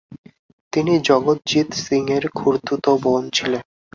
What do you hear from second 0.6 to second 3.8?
তিনি জগৎজিৎ সিংএর খুড়তুতো বোন ছিলেন।